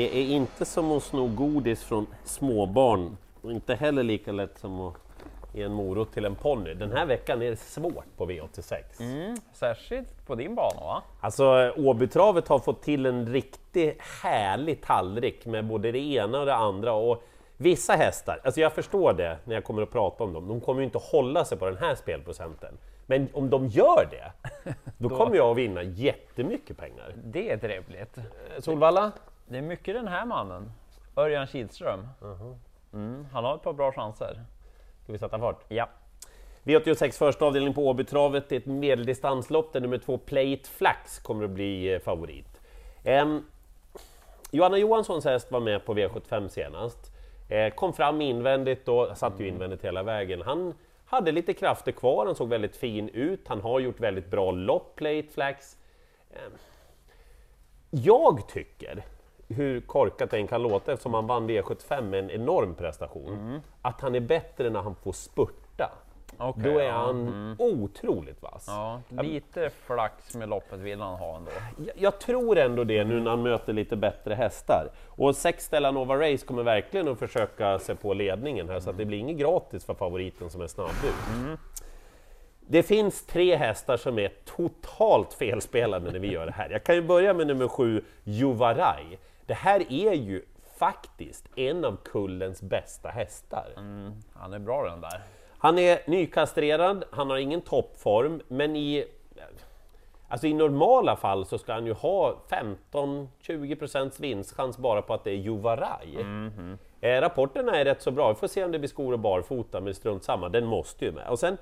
[0.00, 4.80] Det är inte som att sno godis från småbarn och inte heller lika lätt som
[4.80, 4.94] att
[5.54, 6.74] ge en morot till en ponny.
[6.74, 8.82] Den här veckan är det svårt på V86.
[9.00, 11.02] Mm, särskilt på din bana va?
[11.20, 16.54] Alltså Åbytravet har fått till en riktigt härlig tallrik med både det ena och det
[16.54, 16.92] andra.
[16.92, 17.22] Och
[17.56, 20.82] vissa hästar, alltså jag förstår det när jag kommer att prata om dem, de kommer
[20.82, 22.78] inte hålla sig på den här spelprocenten.
[23.06, 24.32] Men om de gör det,
[24.98, 27.14] då kommer jag att vinna jättemycket pengar.
[27.24, 28.18] Det är trevligt.
[28.58, 29.12] Solvalla?
[29.50, 30.72] Det är mycket den här mannen,
[31.16, 32.08] Örjan Kihlström.
[32.92, 34.44] Mm, han har ett par bra chanser.
[35.02, 35.64] Ska vi sätta fart?
[35.68, 35.88] Ja.
[36.64, 41.18] V86 första avdelning på Åbytravet, det är ett medeldistanslopp där nummer två Play It Flax
[41.18, 42.60] kommer att bli eh, favorit.
[43.04, 43.44] Em,
[44.50, 47.12] Johanna Johanssons häst var med på V75 senast.
[47.48, 50.42] Eh, kom fram invändigt och satt ju invändigt hela vägen.
[50.42, 50.74] Han
[51.04, 54.96] hade lite krafter kvar, han såg väldigt fin ut, han har gjort väldigt bra lopp,
[54.96, 55.76] Play It Flax.
[56.30, 56.52] Em,
[57.90, 59.04] jag tycker,
[59.54, 64.00] hur korkat det än kan låta eftersom han vann V75 med en enorm prestation, att
[64.00, 65.90] han är bättre när han får spurta.
[66.42, 68.64] Okej, Då är ja, han otroligt vass.
[68.68, 71.50] Ja, lite flax med loppet vill han ha ändå.
[71.76, 74.88] Jag, jag tror ändå det nu när han möter lite bättre hästar.
[75.06, 78.96] Och sex Stella Nova Race kommer verkligen att försöka sig på ledningen här, så att
[78.96, 81.58] det blir inget gratis för favoriten som är snabb ut.
[82.60, 86.70] Det finns tre hästar som är totalt felspelade när vi gör det här.
[86.70, 89.18] Jag kan ju börja med nummer sju, Juvaraj.
[89.50, 90.42] Det här är ju
[90.78, 93.66] faktiskt en av kullens bästa hästar.
[94.32, 95.20] Han är bra den där.
[95.58, 99.04] Han är nykastrerad, han har ingen toppform, men i,
[100.28, 102.36] alltså i normala fall så ska han ju ha
[102.92, 106.16] 15-20% vinstchans bara på att det är Juvaraj.
[107.00, 109.80] Eh, rapporterna är rätt så bra, vi får se om det blir skor och barfota,
[109.80, 111.28] men strunt samma, den måste ju med.
[111.28, 111.56] Och sen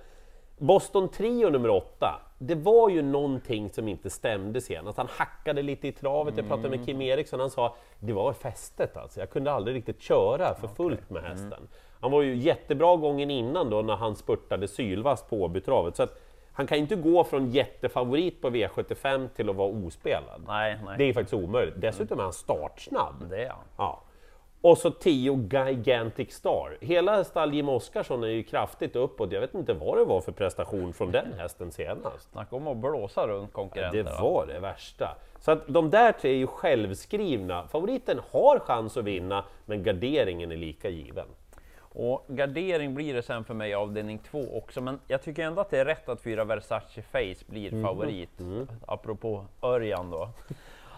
[0.59, 4.99] Boston Trio nummer 8, det var ju någonting som inte stämde senast.
[4.99, 8.97] Han hackade lite i travet, jag pratade med Kim Eriksson, han sa det var fästet
[8.97, 11.69] alltså, jag kunde aldrig riktigt köra för fullt med hästen.
[12.01, 16.21] Han var ju jättebra gången innan då när han spurtade sylvass på Åbytravet, så att
[16.53, 20.43] han kan inte gå från jättefavorit på V75 till att vara ospelad.
[20.47, 20.95] Nej, nej.
[20.99, 21.81] Det är faktiskt omöjligt.
[21.81, 23.31] Dessutom är han startsnabb.
[23.31, 23.65] Det är han.
[23.77, 24.03] Ja.
[24.69, 26.79] Och så 10 Gigantic Star.
[26.81, 29.33] Hela stall Jim Oscarsson är ju kraftigt uppåt.
[29.33, 32.31] Jag vet inte vad det var för prestation från den hästen senast.
[32.33, 34.21] Snacka om att blåsa runt Det konkurrenterna.
[34.21, 35.17] var det värsta.
[35.41, 37.69] Så att de där tre är ju självskrivna.
[37.69, 41.27] Favoriten har chans att vinna, men garderingen är lika given.
[41.79, 45.71] Och gardering blir det sen för mig avdelning två också, men jag tycker ändå att
[45.71, 48.31] det är rätt att fyra Versace Face blir favorit.
[48.87, 50.29] Apropå Örjan då.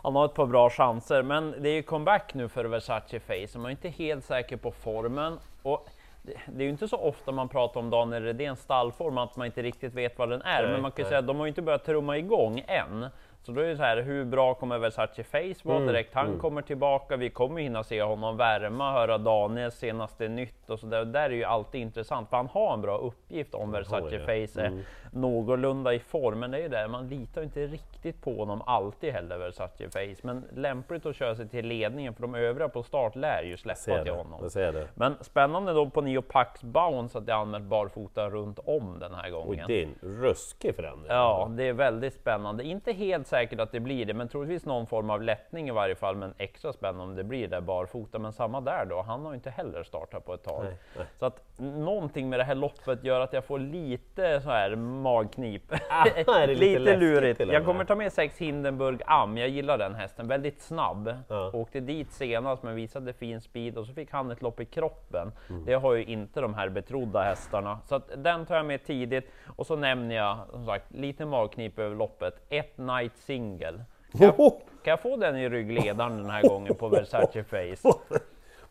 [0.03, 3.59] Han har ett par bra chanser, men det är ju comeback nu för Versace Face,
[3.59, 5.39] man är inte helt säker på formen.
[5.63, 5.89] Och
[6.23, 9.63] det, är ju inte så ofta man pratar om Daniel Redéns stallform, att man inte
[9.63, 11.49] riktigt vet vad den är, Nej, men man kan ju säga att de har ju
[11.49, 13.07] inte börjat trumma igång än.
[13.43, 16.63] Så då är det så här, hur bra kommer Versace Face vara direkt han kommer
[16.63, 17.17] tillbaka?
[17.17, 21.05] Vi kommer hinna se honom värma, höra Daniels senaste nytt och så där.
[21.05, 24.19] där är ju alltid intressant, för han har en bra uppgift om Versace.
[24.19, 26.39] Face är någorlunda i form.
[26.41, 30.21] Men det är ju det, man litar inte riktigt på honom alltid heller, Versace Face.
[30.23, 33.81] Men lämpligt att köra sig till ledningen, för de övriga på start lär ju släppa
[33.81, 34.11] till det.
[34.11, 34.51] honom.
[34.95, 39.15] Men spännande då på Neo Pax Bounce att det är anmält barfota runt om den
[39.15, 39.65] här Och gången.
[39.67, 41.07] det är en ruskig förändring.
[41.09, 42.65] Ja, det är väldigt spännande.
[42.65, 45.95] Inte helt säkert att det blir det, men troligtvis någon form av lättning i varje
[45.95, 46.17] fall.
[46.17, 48.19] Men extra spännande om det blir där barfota.
[48.19, 50.65] Men samma där då, han har ju inte heller startat på ett tag.
[50.65, 51.07] Nej, nej.
[51.19, 55.63] Så att någonting med det här loppet gör att jag får lite så här magknip.
[55.91, 57.41] Ah, det lite läskigt lurigt.
[57.41, 59.39] Jag kommer ta med sex Hindenburg Am.
[59.39, 61.15] Jag gillar den hästen, väldigt snabb.
[61.29, 61.51] Ja.
[61.55, 65.33] Åkte dit senast men visade fin speed och så fick han ett lopp i kroppen.
[65.49, 65.65] Mm.
[65.65, 67.79] Det har ju inte de här betrodda hästarna.
[67.85, 69.31] Så att den tar jag med tidigt.
[69.57, 72.35] Och så nämner jag som sagt lite magknip över loppet.
[72.49, 73.85] Ett night single.
[74.19, 74.33] Kan
[74.85, 77.99] kan jag få den i ryggledaren den här gången på Versace Face?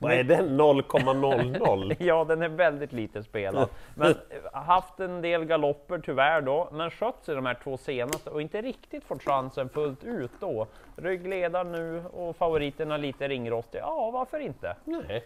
[0.01, 0.61] Vad är den?
[0.61, 1.95] 0,00?
[1.99, 3.69] Ja, den är väldigt lite spelad.
[3.95, 8.29] Men eh, haft en del galopper tyvärr då, men skött sig de här två senaste
[8.29, 10.67] och inte riktigt fått chansen fullt ut då.
[10.95, 13.81] Ryggledaren nu och favoriterna lite ringrostiga.
[13.81, 14.75] Ja, varför inte?
[14.84, 15.23] Nej.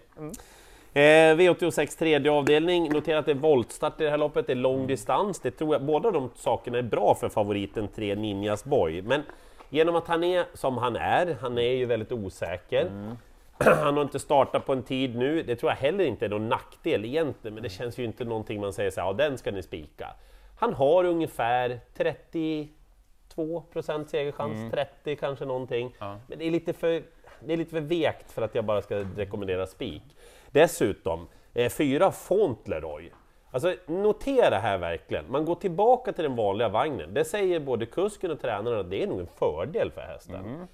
[0.95, 4.57] Eh, V86 tredje avdelning, notera att det är voltstart i det här loppet, det är
[4.57, 5.39] lång distans.
[5.39, 9.01] Det tror jag, båda de sakerna är bra för favoriten 3 Ninjas Boy.
[9.01, 9.23] Men
[9.69, 12.91] genom att han är som han är, han är ju väldigt osäker.
[13.57, 16.49] Han har inte startat på en tid nu, det tror jag heller inte är någon
[16.49, 19.51] nackdel egentligen, men det känns ju inte någonting man säger så här, ja den ska
[19.51, 20.07] ni spika.
[20.59, 21.79] Han har ungefär
[23.35, 25.95] 32% segerchans, 30 kanske någonting.
[25.99, 26.19] Ja.
[26.27, 27.03] Men det är lite för,
[27.39, 30.03] det är lite för vekt för att jag bara ska rekommendera spik.
[30.53, 33.11] Dessutom, eh, fyra Fauntleroy.
[33.51, 37.13] Alltså notera här verkligen, man går tillbaka till den vanliga vagnen.
[37.13, 40.67] Det säger både kusken och tränaren att det är nog en fördel för hästen.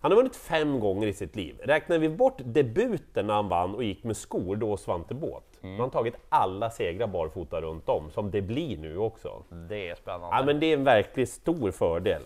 [0.00, 1.60] Han har vunnit fem gånger i sitt liv.
[1.62, 5.72] Räknar vi bort debuten när han vann och gick med skor, då Svante Båt, mm.
[5.72, 9.42] han har tagit alla segrar barfota runt om, som det blir nu också.
[9.68, 10.36] Det är spännande.
[10.36, 12.22] Ja, men det är en verkligt stor fördel.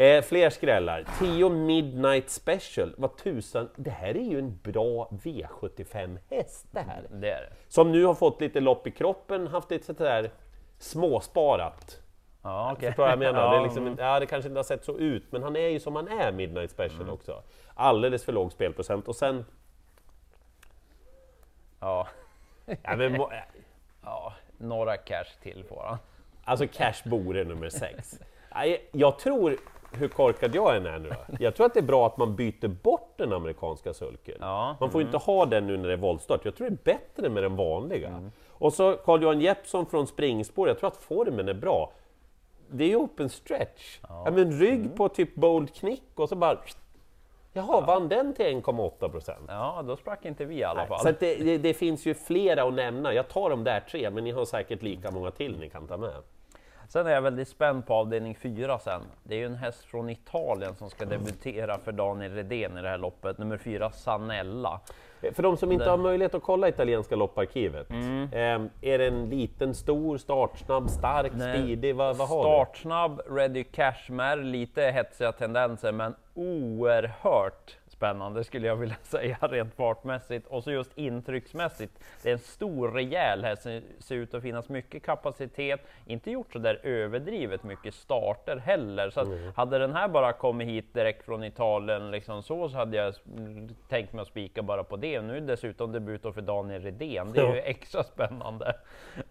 [0.00, 1.04] Eh, fler skrällar.
[1.18, 2.94] 10 Midnight Special.
[2.96, 7.02] Vad tusan, det här är ju en bra V75-häst det här.
[7.10, 7.52] Det är det.
[7.68, 10.30] Som nu har fått lite lopp i kroppen, haft lite sådär
[10.78, 12.00] småsparat.
[12.42, 12.88] Ja, okay.
[12.88, 13.50] Förstår vad jag menar?
[13.50, 15.80] Det, är liksom, ja, det kanske inte har sett så ut, men han är ju
[15.80, 17.14] som han är, Midnight Special mm.
[17.14, 17.42] också.
[17.74, 19.44] Alldeles för låg spelprocent och sen...
[21.80, 22.08] Ja.
[22.82, 23.20] ja, men,
[24.04, 25.98] ja några cash till får han.
[26.44, 28.20] Alltså Cash Bore nummer 6.
[28.92, 29.56] Jag tror,
[29.92, 32.68] hur korkad jag än är nu jag tror att det är bra att man byter
[32.68, 34.36] bort den amerikanska sulken.
[34.40, 35.08] Ja, man får mm.
[35.08, 36.44] inte ha den nu när det är voltstart.
[36.44, 38.08] Jag tror det är bättre med den vanliga.
[38.08, 38.32] Mm.
[38.48, 41.92] Och så Carl-Johan Jeppsson från springspår, jag tror att formen är bra.
[42.70, 43.98] Det är ju open stretch.
[44.02, 44.22] Ja.
[44.24, 44.96] ja men rygg mm.
[44.96, 46.58] på typ bold knick och så bara...
[47.52, 47.80] Jaha, ja.
[47.80, 49.44] vann den till 1,8 procent?
[49.48, 51.00] Ja, då sprack inte vi i alla fall.
[51.00, 53.14] Så det, det, det, finns ju flera att nämna.
[53.14, 55.96] Jag tar de där tre, men ni har säkert lika många till ni kan ta
[55.96, 56.14] med.
[56.92, 59.00] Sen är jag väldigt spänd på avdelning 4 sen.
[59.22, 62.88] Det är ju en häst från Italien som ska debutera för Daniel Redén i det
[62.88, 64.80] här loppet, nummer 4 Sanella.
[65.32, 68.22] För de som inte har möjlighet att kolla italienska lopparkivet, mm.
[68.22, 71.58] eh, är det en liten, stor, startsnabb, stark, Nej.
[71.58, 71.96] speedig?
[71.96, 78.76] Vad, vad har startsnabb, ready cash med lite hetsiga tendenser, men oerhört spännande skulle jag
[78.76, 81.92] vilja säga rent fartmässigt och så just intrycksmässigt.
[82.22, 83.66] Det är en stor rejäl häst,
[83.98, 89.10] ser ut att finnas mycket kapacitet, inte gjort så där överdrivet mycket starter heller.
[89.10, 89.52] Så mm.
[89.56, 93.14] hade den här bara kommit hit direkt från Italien liksom så, så hade jag
[93.88, 95.20] tänkt mig att spika bara på det.
[95.20, 98.74] Nu dessutom debut för Daniel Redén, det är ju extra spännande.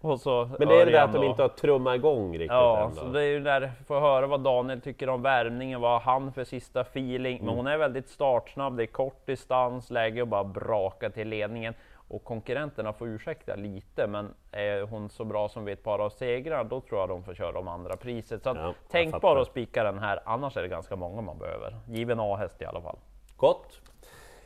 [0.02, 2.84] Och så Men det är det där att de inte har trummat igång riktigt Ja,
[2.84, 2.96] ändå.
[2.96, 6.34] så det är ju där, få höra vad Daniel tycker om värmningen, vad har han
[6.34, 7.38] för sista feeling?
[7.38, 7.56] Men mm.
[7.56, 11.74] hon är väldigt startsnabb snabb, det är kort distans, läge att bara braka till ledningen.
[12.12, 16.10] Och konkurrenterna får ursäkta lite, men är hon så bra som vid ett par av
[16.10, 18.44] segrar, då tror jag de får köra om andra priset.
[18.44, 21.80] Så ja, tänk bara att spika den här, annars är det ganska många man behöver.
[21.88, 22.98] Given A-häst i alla fall.
[23.38, 23.82] Gott!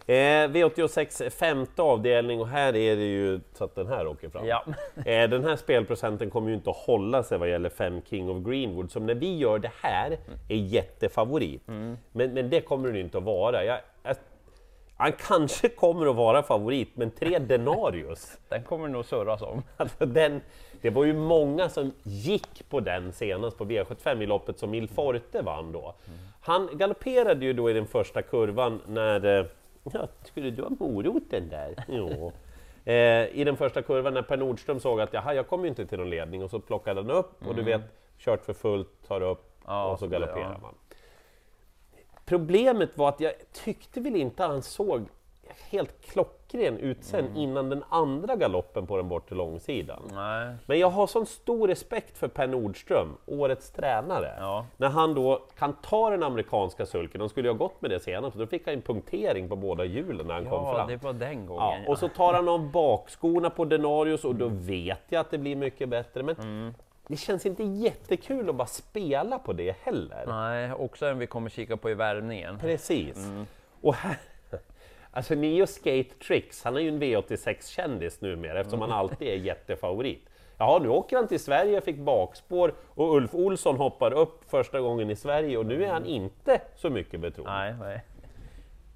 [0.05, 4.45] Eh, V86 femte avdelning och här är det ju så att den här åker fram.
[4.45, 4.63] Ja.
[5.05, 8.44] eh, den här spelprocenten kommer ju inte att hålla sig vad gäller 5 King of
[8.44, 10.17] Greenwood, som när vi gör det här
[10.50, 11.67] är jättefavorit.
[11.67, 11.97] Mm.
[12.11, 13.65] Men, men det kommer den inte att vara.
[13.65, 14.15] Jag, jag,
[14.97, 18.38] han kanske kommer att vara favorit, men tre denarius.
[18.49, 19.63] den kommer nog surras om.
[19.77, 20.41] Alltså den,
[20.81, 24.88] det var ju många som gick på den senast på V75 i loppet som Il
[24.88, 25.95] Forte vann då.
[26.07, 26.19] Mm.
[26.41, 29.45] Han galopperade ju då i den första kurvan när eh,
[29.83, 31.75] Ja, skulle du ha moroten där?
[31.88, 32.31] Jo.
[32.85, 35.97] Eh, I den första kurvan när Per Nordström såg att jaha, jag kommer inte till
[35.97, 37.50] någon ledning och så plockade han upp mm.
[37.50, 37.81] och du mm.
[37.81, 40.57] vet, kört för fullt, tar upp ja, och så galopperar ja.
[40.62, 40.75] man.
[42.25, 45.07] Problemet var att jag tyckte väl inte han såg
[45.69, 47.38] helt klockren ut sen mm.
[47.38, 50.01] innan den andra galoppen på den bortre långsidan.
[50.13, 50.55] Nej.
[50.65, 54.33] Men jag har sån stor respekt för Per Nordström, årets tränare.
[54.39, 54.65] Ja.
[54.77, 58.00] När han då kan ta den amerikanska sulken, de skulle ju ha gått med det
[58.00, 60.89] senast, då fick han en punktering på båda hjulen när han ja, kom fram.
[60.89, 61.83] Ja, det var den gången.
[61.83, 65.38] Ja, och så tar han av bakskorna på Denarius och då vet jag att det
[65.38, 66.23] blir mycket bättre.
[66.23, 66.73] Men mm
[67.07, 70.25] det känns inte jättekul att bara spela på det heller.
[70.27, 72.59] Nej, också en vi kommer kika på i värmningen.
[72.59, 73.17] Precis.
[73.17, 73.45] Mm.
[73.81, 74.18] Och här,
[75.15, 80.29] Alltså Neo Skate Tricks, han är ju en V86-kändis numera eftersom han alltid är jättefavorit.
[80.57, 85.09] Ja, nu åker han till Sverige, fick bakspår och Ulf Olsson hoppar upp första gången
[85.09, 87.45] i Sverige och nu är han inte så mycket betrodd.
[87.45, 88.03] Nej, nej.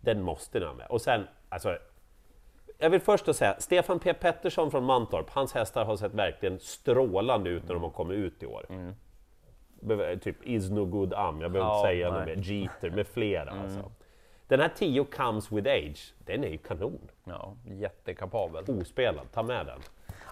[0.01, 0.87] Den måste han med.
[0.87, 1.77] Och sen, alltså,
[2.77, 7.49] jag vill först säga, Stefan P Pettersson från Mantorp, hans hästar har sett verkligen strålande
[7.49, 8.65] ut när de har kommit ut i år.
[8.69, 10.19] Mm.
[10.19, 13.51] Typ Is No Good Am, jag behöver ja, inte säga något mer, Jeter med flera.
[13.51, 13.63] Mm.
[13.63, 13.91] Alltså.
[14.47, 17.09] Den här 10 comes with age, den är ju kanon.
[17.23, 18.63] Ja, jättekapabel.
[18.81, 19.79] Ospelad, ta med den.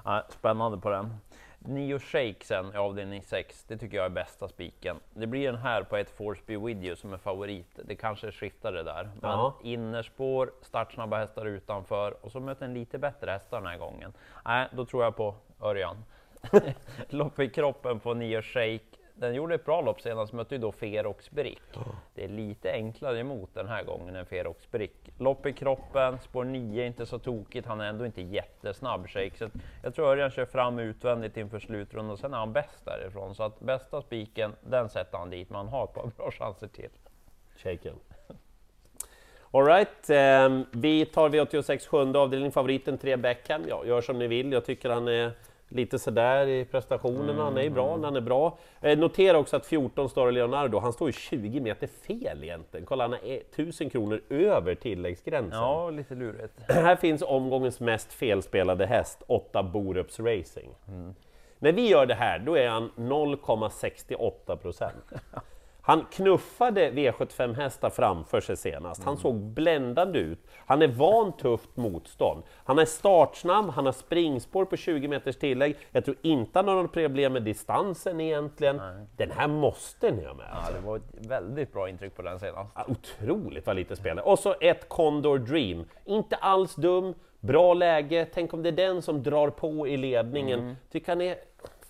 [0.03, 1.15] Ja, spännande på den.
[1.59, 4.99] Nio Shake sen i avdelning 6, det tycker jag är bästa spiken.
[5.13, 7.79] Det blir den här på ett Forsby With som är favorit.
[7.85, 9.09] Det kanske skiftar det där.
[9.21, 9.55] Men ja.
[9.63, 14.13] innerspår, startsnabba hästar utanför och så möter en lite bättre hästar den här gången.
[14.45, 15.97] Nej, då tror jag på Örjan.
[17.09, 20.71] Lopp i kroppen på Nio Shake den gjorde ett bra lopp senast, mötte ju då
[20.71, 21.61] Ferox Brick.
[22.13, 25.09] Det är lite enklare emot den här gången än Ferox Brick.
[25.17, 29.37] Lopp i kroppen, spår 9 inte så tokigt, han är ändå inte jättesnabb shake.
[29.37, 29.49] Så
[29.83, 33.35] jag tror Örjan kör fram utvändigt inför slutrundan och sen är han bäst därifrån.
[33.35, 36.89] Så att bästa spiken, den sätter han dit, man har ett par bra chanser till.
[37.57, 37.95] Shaken.
[39.51, 43.61] Alright, eh, vi tar V86 sjunde avdelning, favoriten 3 Beckham.
[43.69, 45.31] Ja, gör som ni vill, jag tycker han är
[45.69, 48.57] lite sådär i prestationerna, han är bra när han är bra.
[48.81, 52.85] Eh, notera också att 14 står Leonardo, han står ju 20 meter fel egentligen.
[52.85, 55.59] Kolla, han är 1000 kronor över tilläggsgränsen.
[55.59, 56.53] Ja, lite lurigt.
[56.67, 60.69] Här finns omgångens mest felspelade häst, 8 Borups Racing.
[61.59, 65.11] När vi gör det här, då är han 0,68 procent.
[65.85, 69.03] Han knuffade V75-hästar framför sig senast.
[69.03, 70.39] Han såg bländande ut.
[70.65, 72.43] Han är van tufft motstånd.
[72.63, 75.77] Han är startsnabb, han har springspår på 20 meters tillägg.
[75.91, 78.81] Jag tror inte han har något problem med distansen egentligen.
[79.17, 80.47] Den här måste ni ha med.
[80.51, 82.71] Ja, det var ett väldigt bra intryck på den senast.
[82.75, 84.25] Ja, Otroligt vad lite spelare.
[84.25, 85.85] Och så ett Condor Dream.
[86.05, 88.27] Inte alls dum, bra läge.
[88.33, 90.75] Tänk om det är den som drar på i ledningen.
[90.91, 91.35] Tycker han är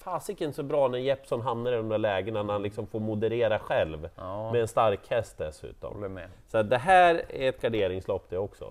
[0.06, 3.60] fasiken så bra när Jeppson hamnar i de där lägena när han liksom får moderera
[3.60, 4.10] själv.
[4.16, 4.52] Ja.
[4.52, 6.20] Med en stark häst dessutom.
[6.48, 8.70] Så det här är ett garderingslopp det också.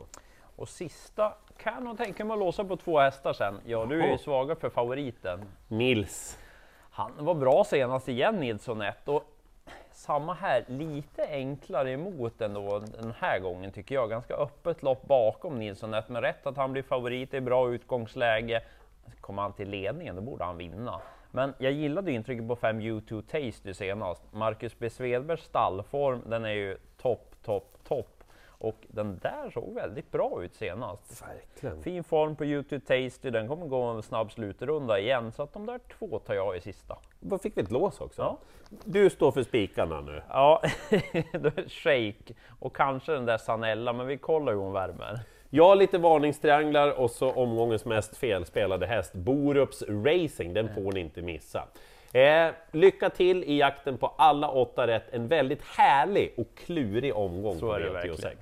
[0.56, 3.60] Och sista kan nog tänka mig att låsa på två hästar sen.
[3.66, 5.40] Ja, du är ju svaga för favoriten.
[5.68, 6.38] Nils.
[6.90, 9.08] Han var bra senast igen, Nilsson 1.
[9.08, 9.24] Och
[9.92, 14.10] samma här, lite enklare emot ändå den här gången tycker jag.
[14.10, 18.62] Ganska öppet lopp bakom Nilsson 1, men rätt att han blir favorit i bra utgångsläge.
[19.20, 21.00] Kommer han till ledningen, då borde han vinna.
[21.34, 24.22] Men jag gillade intrycket på 5 U2 Tasty senast.
[24.32, 24.90] Marcus B.
[24.90, 28.24] Svedbergs stallform, den är ju topp, topp, topp.
[28.46, 31.22] Och den där såg väldigt bra ut senast.
[31.22, 31.82] Verkligen.
[31.82, 35.32] Fin form på U2 Tasty, den kommer gå en snabb slutrunda igen.
[35.32, 36.98] Så att de där två tar jag i sista.
[37.20, 38.22] Då fick vi ett lås också.
[38.22, 38.38] Ja.
[38.84, 40.22] Du står för spikarna nu.
[40.28, 40.62] Ja,
[41.32, 45.20] då är det Shake och kanske den där Sanella, men vi kollar hur hon värmer.
[45.56, 51.23] Ja, lite varningstrianglar och så omgångens mest felspelade häst, Borups Racing, den får ni inte
[51.23, 51.64] missa.
[52.12, 57.58] Eh, lycka till i jakten på alla åtta rätt, en väldigt härlig och klurig omgång
[57.58, 57.92] Så på är det V86.
[57.92, 58.37] verkligen.